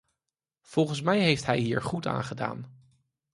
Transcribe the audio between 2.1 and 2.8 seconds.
gedaan.